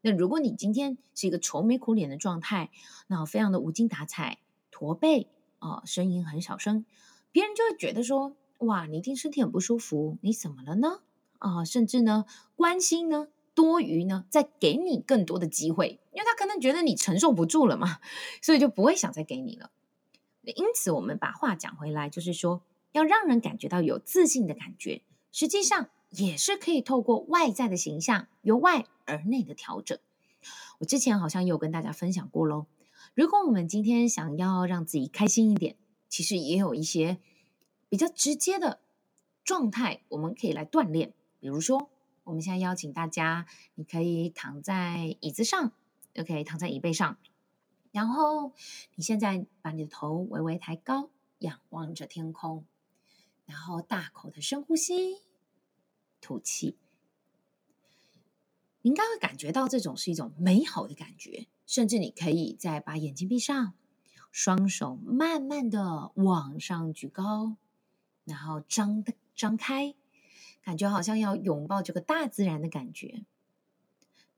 [0.00, 2.70] 那如果你今天是一个愁眉苦脸的状态，
[3.06, 4.38] 那非常的无精打采、
[4.70, 6.84] 驼背啊，声音很小声，
[7.30, 11.00] 别人就会觉得说：哇，你一定身体很不舒服，你怎么了呢？
[11.38, 17.98] 啊，甚至呢，关心呢多余呢，再给你更多的机会，因为他可能觉得你承受不住了嘛，
[18.42, 19.72] 所以就不会想再给你了。
[20.42, 25.00] 因此，我们把话讲回来，就是说，要让人感觉到有自信的感觉，
[25.32, 29.98] 实际上也是可以透过外在的形象，由外而内的调整。
[30.80, 32.66] 我之前好像有跟大家分享过喽。
[33.14, 35.76] 如果我们今天想要让自己开心一点，
[36.08, 37.16] 其实也有一些
[37.88, 38.80] 比较直接的
[39.42, 41.14] 状态，我们可以来锻炼。
[41.40, 41.88] 比如说，
[42.26, 45.70] 我们现在邀请大家，你可以躺在椅子上
[46.16, 47.16] ，OK，躺在椅背上。
[47.92, 48.52] 然后
[48.96, 51.08] 你现在把你的头微微抬高，
[51.38, 52.66] 仰望着天空，
[53.44, 55.22] 然后大口的深呼吸，
[56.20, 56.76] 吐气。
[58.82, 63.74] 你应该会感觉到这种是一种美好的感觉，甚至你可以再把眼睛闭上，
[64.32, 67.56] 双手慢慢的往上举高，
[68.24, 69.94] 然后张的张开，
[70.66, 73.24] 感觉好像要拥抱这个大自然的感觉。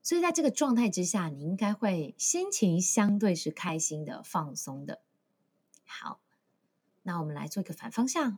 [0.02, 5.00] 所以在这个状态之下，你应该会心情相对是开心的、放松的。
[5.86, 6.20] 好，
[7.02, 8.36] 那我们来做一个反方向，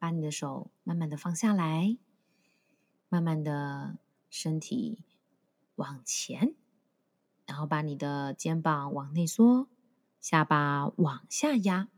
[0.00, 1.96] 把你的手慢慢的放下来，
[3.08, 3.98] 慢慢的
[4.28, 5.04] 身体
[5.76, 6.56] 往前，
[7.46, 9.68] 然后把你的肩膀往内缩，
[10.20, 11.88] 下巴往下压。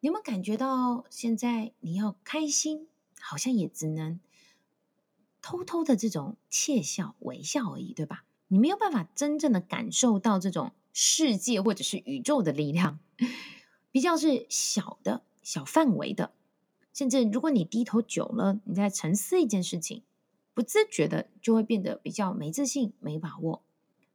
[0.00, 2.88] 你有没有感觉到现在你要开心，
[3.20, 4.20] 好像也只能。
[5.42, 8.24] 偷偷的这种窃笑、微笑而已，对吧？
[8.48, 12.98] 你没有办法真正的感受到这种世界或者是宇宙的力量，
[13.92, 16.32] 比较是小的、小范围的。
[16.92, 20.02] 甚至如果你低头久了，你在沉思一件事情，
[20.52, 23.62] 不自觉的就会变得比较没自信、没把握，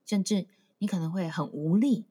[0.04, 0.48] 甚至
[0.80, 2.04] 你可能会很无力。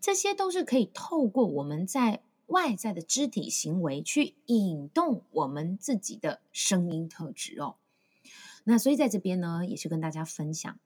[0.00, 7.76] 这些都是可以透过我们在外在的肢体行为去引动我们自己的声音特质哦。
[8.64, 10.78] 那所以在这边呢，也是跟大家分享，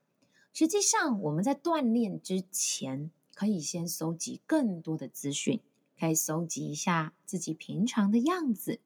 [0.53, 5.59] 实际上我们在锻炼之前，可以先搜集更多的资讯，
[5.99, 8.79] 可以搜集一下自己平常的样子，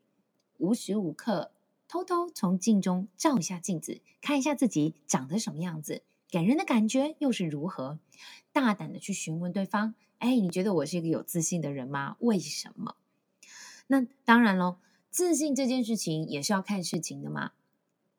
[0.57, 1.51] 无时无刻
[1.87, 6.01] 偷偷从镜中照一下镜子，看一下自己长得什么样子。
[6.35, 7.97] 给人的感觉又是如何？
[8.51, 12.17] 大胆的去询问对方：“哎，你觉得我是一个有自信的人吗？
[12.19, 12.97] 为什么？”
[13.87, 14.75] 那当然喽，
[15.09, 17.53] 自信这件事情也是要看事情的嘛。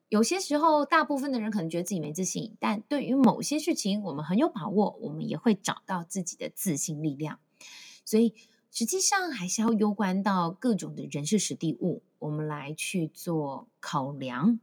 [0.09, 7.37] 有些时候，大部分的人可能觉得自己没自信，但对于某些事情，我们很有把握，我们也会找到自己的自信力量。
[8.03, 8.33] 所以，
[8.71, 14.59] 实际上还是要攸关到各种的人事实地物，我们来去做考量。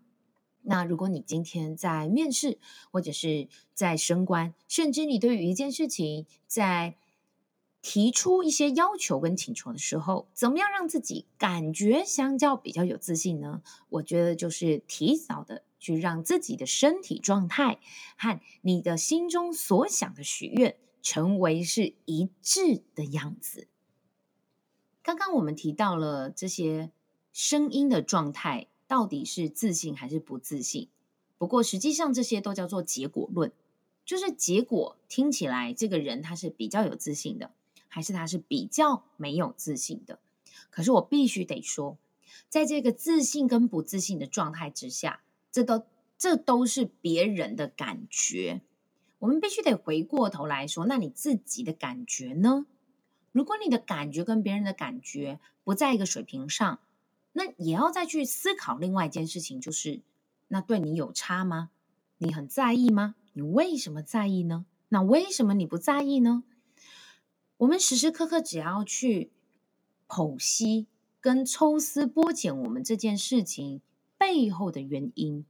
[0.66, 2.59] 那如果你今天在面试，
[2.90, 6.96] 或者是在升官，甚至你对于一件事情在
[7.83, 13.62] 提出一些要求跟请求的时候，怎么样让自己感觉相较比较有自信呢？
[13.90, 17.79] 我觉得就是提早的去让自己的身体状态
[18.16, 23.68] 和你的心中所想的许愿成为是一致的样子。
[25.03, 26.90] 刚刚我们提到了这些
[27.35, 28.68] 声音的状态。
[28.87, 30.88] 到底是自信还是不自信？
[31.38, 33.53] 不过实际上这些都叫做结果论，
[34.05, 37.51] 就是结果听起来这个人他是比较有自信的，
[37.88, 40.18] 还是他是比较没有自信的？
[40.70, 41.99] 可是我必须得说，
[42.49, 45.85] 在这个自信跟不自信的状态之下，这都
[46.16, 48.61] 这都是别人的感觉。
[49.20, 52.66] 我们必须得回过头来说，那你自己的感觉呢？
[53.33, 56.79] 如果你的感觉跟别人的感觉不在一个水平上，
[57.37, 60.01] 那也要再去思考另外一件事情，就是
[60.49, 61.70] 那对你有差吗？
[62.18, 63.16] 你很在意吗？
[63.33, 64.64] 你为什么在意呢？
[64.88, 66.44] 那为什么你不在意呢？
[67.57, 69.33] 我们时时刻刻只要去
[70.07, 70.87] 剖析
[71.20, 73.81] 跟抽丝剥茧我们这件事情
[74.16, 75.44] 背后的原因，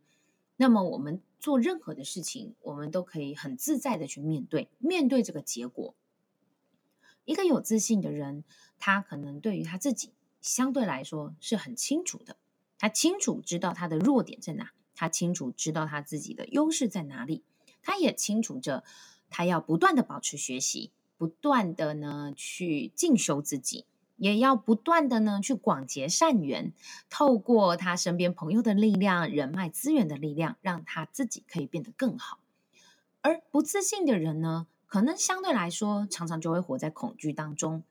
[0.57, 5.95] 那么我们做任何的事情，我们都可以很自在的去面对，面对这个结果。
[7.27, 8.43] 一个有自信的人，
[8.79, 10.14] 他可能对于他自己。
[10.45, 12.37] 相对来说是很清楚的，
[12.79, 17.43] 他清楚知道他的弱点在哪，他清楚知道他自己的优势在哪里，
[17.83, 18.85] 他也清楚着
[19.31, 26.75] 他要不断的保持学习，不断的呢去进修自己，也要不断的呢去广结善缘，
[27.09, 32.39] 透过他身边朋友的力量、人脉资源的力量，让他自己可以变得更好。
[33.23, 37.83] 而不自信的人呢，可能相对来说常常就会活在恐惧当中。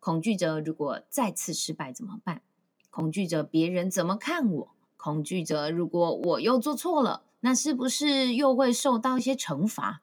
[0.00, 2.42] 恐惧着，如果再次失败怎么办？
[2.90, 4.74] 恐惧着别人怎么看我？
[4.96, 10.02] 恐惧着，如果我又做错了，那是不是又会受到一些惩罚？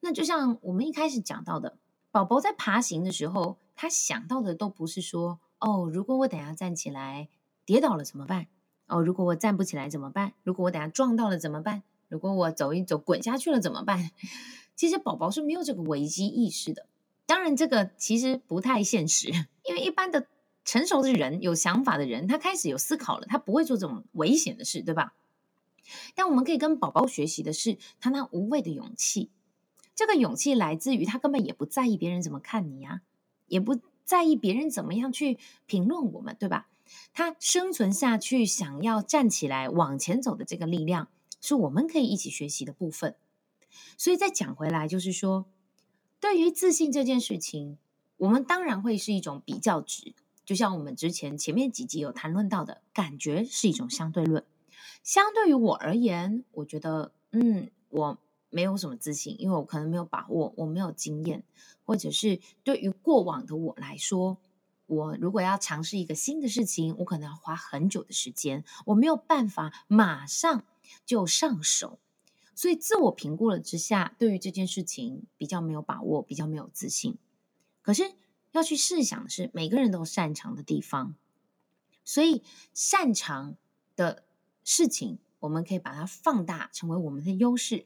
[0.00, 1.76] 那就像我们一开始讲到的，
[2.10, 7.28] 宝宝在爬行的时候，他想到的都不是说：“哦，如果我等下站起来
[7.64, 8.46] 跌倒了怎么办？
[8.86, 10.32] 哦，如果我站不起来怎么办？
[10.42, 11.82] 如果我等下撞到了怎么办？
[12.08, 14.10] 如果我走一走滚下去了怎么办？”
[14.76, 16.86] 其实宝宝是没有这个危机意识的。
[17.26, 19.28] 当然，这个其实不太现实，
[19.64, 20.28] 因为一般的
[20.64, 25.14] 成熟的人、有想法的人，他开始有思考了，他不会做这种危险的事，对吧？
[26.14, 29.30] 但我们可以跟宝宝学习的是他那无畏的勇气。
[29.96, 33.02] 这个勇气来自于他根本也不在意别人怎么看你呀，
[33.48, 36.68] 也不在意别人怎么样去评论我们，对吧？
[37.12, 41.08] 他生存下去，想要站起来往前走的这个力量，
[41.40, 43.16] 是我们可以一起学习的部分。
[43.98, 45.46] 所以再讲回来，就是说。
[46.20, 47.78] 对于自信这件事情，
[48.16, 54.44] 我们当然会是一种比较值，就像我们之前前面几集有谈论到的，感觉是一种相对论。
[55.02, 58.18] 相对于我而言，我觉得，嗯，我
[58.50, 61.44] 没有什么自信，因为我可能没有把握，我没有经验，
[61.84, 64.38] 或者是对于过往的我来说，
[64.86, 70.64] 我如果要尝试一个新的事情，我可能要花很久的时间，我没有办法马上
[71.04, 72.00] 就上手。
[72.56, 77.18] 所以自我评估了之下，对于这件事情比较没有把握，比较没有自信。
[77.82, 78.14] 可是
[78.52, 81.14] 要去试想的是，每个人都擅长的地方，
[82.02, 82.42] 所以
[82.72, 83.56] 擅长
[83.94, 84.24] 的
[84.64, 87.84] 事情，我们可以把它放大，成为我们的优势。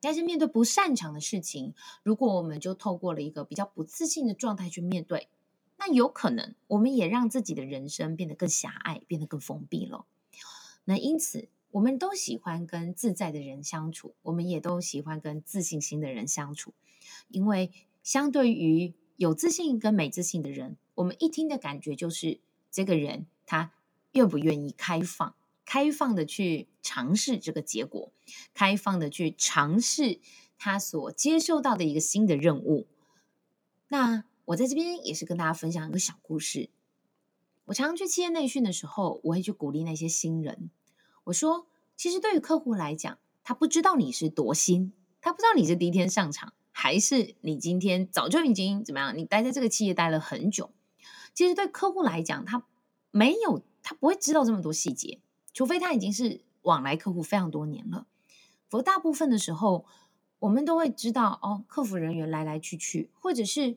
[0.00, 5.28] 但是面对不擅长的事情，如果我们就透过了一个比较不自信的状态去面对，
[5.76, 10.06] 那有可能我们也让自己的人生变得更狭隘，变得更封闭了。
[10.86, 11.48] 那因此。
[11.78, 16.74] 我们都喜欢跟自在的人相处，我们也都喜欢跟自信心的人相处，
[17.28, 17.70] 因为
[18.02, 23.72] 相对于有自信跟没自信的人，我们一听的感觉就是这个人他
[24.10, 28.12] 愿不愿意开放，开放的去尝试这个结果，
[28.52, 30.18] 开放的去尝试
[30.58, 32.88] 他所接受到的一个新的任务。
[33.86, 36.70] 那我在这边也是跟大家分享一个小故事，
[37.66, 40.70] 我常常去企业内训的时候，我会去鼓励那些新人。
[41.28, 41.66] 我说，
[41.96, 49.16] 其实对于客户来讲，他不知道你是多新，他不知道你是第一天上场，还是你今天早就已经怎么样？
[49.16, 50.70] 你待在这个企业待了很久。
[51.34, 52.64] 其实对客户来讲，他
[53.10, 55.20] 没有，他不会知道这么多细节，
[55.52, 58.06] 除非他已经是往来客户非常多年了。
[58.68, 59.84] 否则大部分的时候，
[60.38, 63.76] 我们都会知道哦，客服人员来来去去，或者是。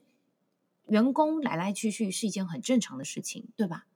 [0.88, 3.86] 员工来来去去是一件很正常的事情，对吧？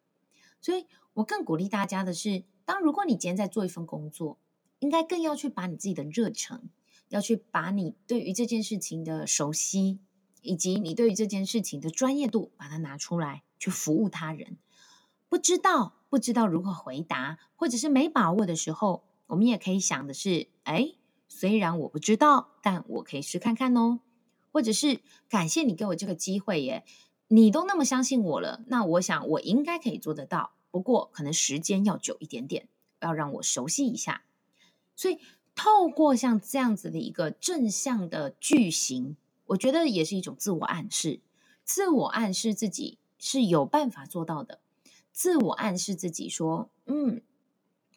[0.61, 4.39] 所以我更鼓励大家的是，当如果你今天在做一份工作，
[4.81, 6.69] 应该更要去把你自己的热忱，
[7.09, 10.01] 要去把你对于这件事情的熟悉，
[10.43, 14.59] 以及你对于这件事情的专业度，把它拿出来去服务他人。
[15.29, 20.95] 不知道不知道如何回答，或者是没把握的时候，我们也可以想的是，哎，
[21.29, 24.01] 虽然我不知道，但我可以试看看哦。
[24.51, 26.85] 或者是感谢你给我这个机会耶，
[27.29, 30.56] 你都那么相信我了，那我想我应该可以做得到。
[30.77, 32.69] 不过可能时间要久一点点，
[33.01, 34.25] 要让我熟悉一下。
[34.95, 35.19] 所以
[35.55, 39.17] 透过像这样子的一个正向的句型，
[39.47, 41.21] 我觉得也是一种自我暗示，
[41.65, 44.61] 自我暗示自己是有办法做到的，
[45.15, 47.23] 自我暗示自己说，嗯，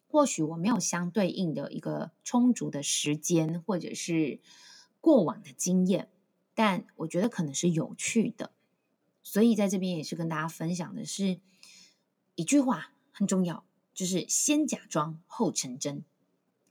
[0.07, 4.39] 或许我没有相对应的一个充足的时间，或者是
[5.01, 6.07] 过往的经验。
[6.55, 8.53] 但我觉得可能是有趣的，
[9.21, 11.41] 所以在这边也是跟大家分享的是
[12.40, 16.06] 一句话很重要，就是先假装后成真。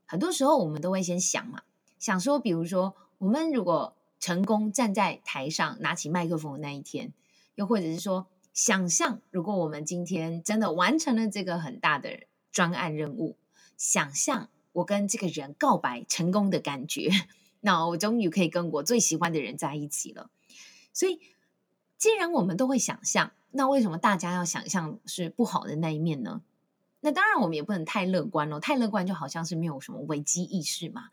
[0.07, 1.61] 很多时候我们都会先想嘛，
[1.99, 7.13] 想说，比如说我们如果成功站在台上拿起麦克风的那一天，
[7.55, 13.37] 又或者是说想象如果我们今天真的完成了这个很大的专案任务，
[13.77, 17.11] 想象我跟这个人告白成功的感觉。
[17.61, 20.31] 那我终于可以跟我最喜欢的人在一起了。
[20.95, 21.21] 所以，
[21.99, 26.41] 既然我们都会想象，那为什么大家要想象是不好的那一面呢？
[27.01, 28.61] 那当然，我们也不能太乐观了。
[28.61, 31.11] 太乐观就好像是没有什么危机意识嘛。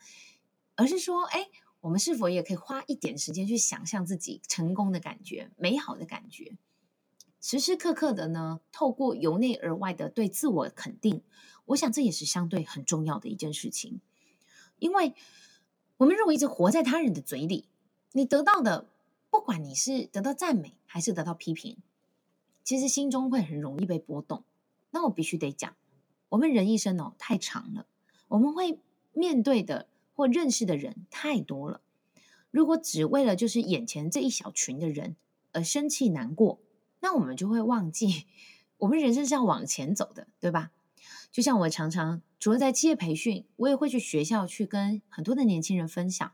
[0.76, 1.50] 而是说，哎，
[1.82, 6.58] 我们是否也可以花一点时间去想象自己成功的感觉、美好的感觉？
[7.42, 11.22] 时时刻刻的呢，透过由内而外的对自我肯定，
[11.66, 14.00] 我想这也是相对很重要的一件事情，
[14.80, 15.16] 因为。
[15.98, 17.70] 我们如果一直活在他人的嘴里，
[18.12, 18.90] 你得到的，
[19.36, 21.78] 不管你是得到赞美还是得到批评，
[22.64, 24.46] 其实心中会很容易被波动。
[24.92, 25.76] 那我必须得讲，
[26.30, 27.86] 我们人一生哦太长了，
[28.30, 28.80] 我们会
[29.12, 31.82] 面对的或认识的人太多了。
[32.50, 35.18] 如果只为了就是眼前这一小群的人
[35.52, 36.62] 而生气难过，
[37.02, 38.26] 那我们就会忘记，
[38.80, 40.72] 我们人生是要往前走的，对吧？
[41.30, 46.32] 就像我常常除了在企业培训，我也会去学校去跟很多的年轻人分享。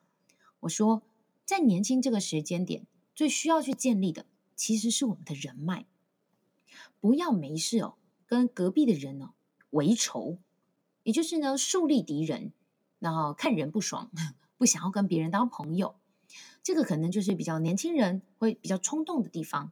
[0.62, 1.02] 我说，
[1.43, 2.86] 在年轻这个时间点，
[3.16, 5.86] 最需要去建立的其实是我们的人脉。
[6.99, 7.95] 不要没事哦，
[8.26, 9.32] 跟隔壁的人哦
[9.72, 10.38] 为仇，
[11.03, 12.51] 也就是呢树立敌人，
[12.99, 14.12] 然后看人不爽，
[14.57, 15.95] 不想要跟别人当朋友。
[16.64, 19.72] 这个可能就是比较年轻人会比较冲动的地方。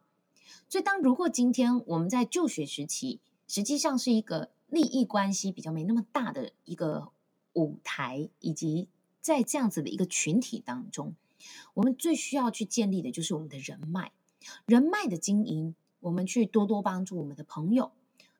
[0.67, 4.51] 所以，当如果今天我们在就学时期，实际上是一个。
[4.71, 7.09] 利益关系比较没那么大的一个
[7.53, 8.87] 舞台，以及
[9.19, 11.15] 在这样子的一个群体当中，
[11.73, 14.11] 我们最需要去建立的就是我们的人脉。
[14.65, 17.91] 人脉的经营，我们去多多帮助我们的朋友。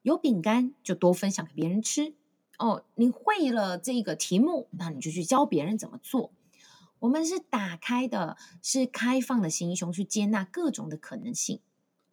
[0.02, 2.14] 有饼干就多分享给别人吃。
[2.58, 6.32] 哦，你会了这个题目，那你就去教别人怎么做。
[7.00, 11.62] 我们是打开的，是开放的心胸去接纳各种的可能性，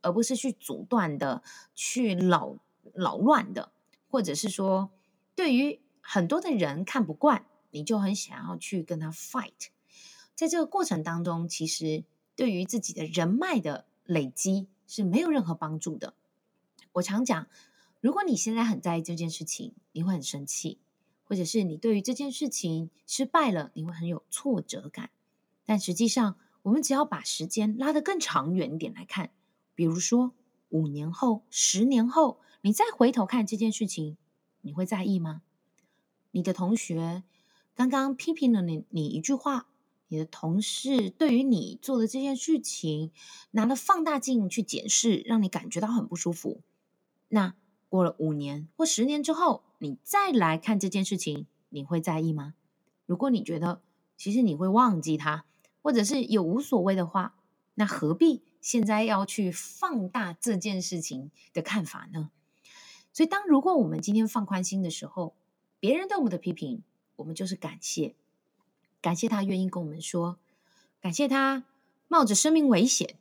[0.03, 1.43] 而不是去阻断的、
[1.75, 2.59] 去扰
[2.95, 3.73] 扰乱的。
[4.09, 4.91] 或者是说，
[5.35, 9.69] 对于很多的人看不惯，你就很想要去跟他 fight。
[10.37, 12.05] 在这个过程当中，其实
[12.37, 16.15] 对于自己的人脉的累积是没有任何帮助的。
[16.93, 17.49] 我常讲，
[18.01, 20.79] 如果你现在很在意这件事情，你会很生气；
[21.25, 25.11] 或者是你对于这件事情失败了，你会很有挫折感。
[25.65, 29.31] 但实际上，我们只要把时间拉得更长远一点来看，
[29.75, 30.33] 比如说
[30.69, 32.39] 五年后、十年后。
[32.63, 34.17] 你再回头看这件事情，
[34.63, 35.43] 你会在意吗？
[36.33, 37.23] 你的同学
[37.77, 39.69] 刚刚批评了你，你一句话，
[40.09, 43.11] 你的同事对于你做的这件事情
[43.51, 46.61] 拿了放大镜去检视，让你感觉到很不舒服。
[47.29, 47.55] 那
[47.89, 52.55] 过了五年或十年之后，你再来看这件事情，你会在意吗？
[53.05, 53.83] 如果你觉得
[54.17, 55.45] 其实你会忘记它，
[55.83, 57.37] 或者是有无所谓的话，
[57.75, 62.31] 那何必现在要去放大这件事情的看法呢？
[63.13, 65.35] 所以，当如果我们今天放宽心的时候，
[65.81, 66.83] 别人对我们的批评，
[67.17, 68.15] 我们就是感谢，
[69.07, 70.37] 感谢他愿意跟我们说，
[71.01, 71.63] 感谢他
[72.09, 73.15] 冒着生命危险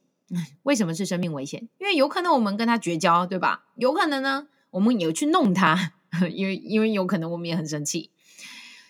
[0.64, 1.70] 为什么是生命危险？
[1.78, 3.68] 因为有可能我们跟他绝交，对吧？
[3.76, 5.94] 有可能呢，我们也去弄他，
[6.34, 8.10] 因为因为有可能我们也很生气。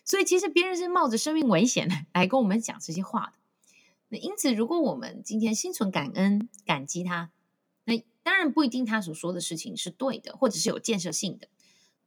[0.05, 3.33] 所以其实别人是冒着生命危险来跟我们讲这些话的。
[4.07, 7.29] 那因此，如果我们今天心存感恩、感激他，
[7.83, 11.49] 那当然不一定他所说的事情是对的，或者是有建设性的。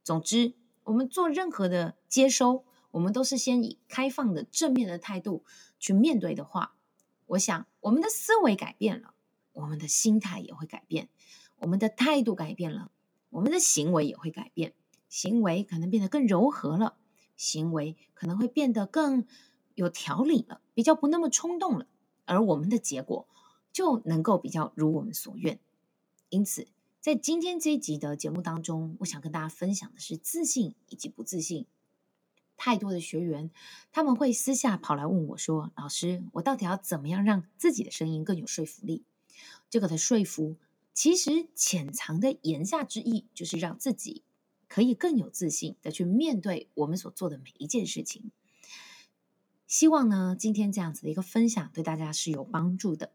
[0.03, 5.43] 总之，我们做任何的接收，我们都是先以开放的、正面的态度
[5.79, 6.75] 去面对的话，
[7.27, 9.13] 我想我们的思维改变了，
[9.53, 11.09] 我们的心态也会改变，
[11.57, 12.91] 我们的态度改变了，
[13.29, 14.73] 我们的行为也会改变，
[15.07, 16.97] 行为可能变得更柔和了。
[17.35, 19.25] 行为可能会变得更
[19.73, 21.87] 有条理了，比较不那么冲动了，
[22.25, 23.29] 而我们的结果
[23.71, 25.57] 就能够比较如我们所愿。
[26.27, 26.67] 因此，
[26.99, 31.65] 在今天这一集的节目当中，我想跟大家分享的是自信以及不自信。
[32.59, 33.49] 太多的学员
[33.91, 39.03] 他们会私下跑来问我说：“老师，我到底要怎么样让自己的声音更有说服力？”
[39.71, 40.57] 这个的说服，
[40.93, 44.21] 其实潜藏的言下之意就是让自己。
[44.67, 48.29] 可以更有自信的去面对我们所做的每一件事情。
[49.65, 53.11] 希望呢，今天这样子的一个分享对大家是有帮助的。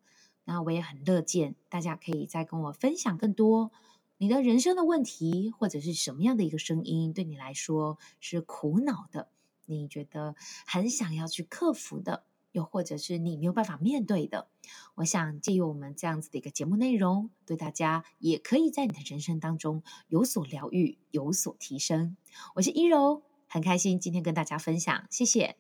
[0.47, 3.70] 那我也很乐见大家可以再跟我分享更多
[4.18, 9.28] 你的人生的问题，或者是什么样的一个声音对你来说是苦恼的，
[9.67, 10.35] 你觉得
[10.67, 12.25] 很想要去克服的。
[12.53, 14.47] 又或者是你没有办法面对的，
[14.95, 22.17] 我想借由我们这样子的一个节目内容，对大家也可以在你的人生当中有所疗愈、有所提升。
[22.55, 25.57] 我是依柔，很开心今天跟大家分享，谢谢。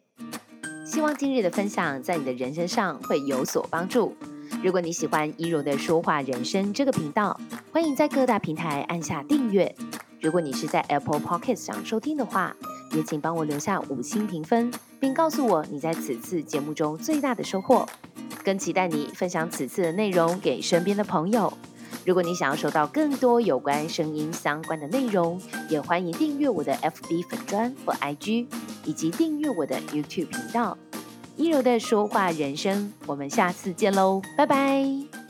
[0.86, 4.16] 希望今日的分享在你的人生上会有所帮助。
[4.62, 7.40] 如果你喜欢依柔的说话人生这个频道，
[7.72, 9.74] 欢迎在各大平台按下订阅。
[10.24, 12.56] 如果你是在 Apple Podcast 上收听的话，
[12.92, 17.86] 也请帮我留下五星评分，并告诉我你在此次节目中最大的收获。
[18.42, 21.52] 更期待你分享此次的内容给身边的朋友。
[22.06, 28.46] 如果你想要收到更多有关声音相关的内容，也欢迎订阅我的 FB 粉专或 IG，
[28.84, 30.78] 以及订阅我的 YouTube 频道
[31.36, 32.94] “一柔的说话人生”。
[33.06, 35.23] 我们下次见喽，拜拜。